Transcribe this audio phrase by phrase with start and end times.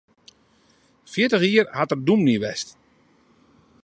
[1.11, 2.69] Fjirtich jier hat er dûmny west.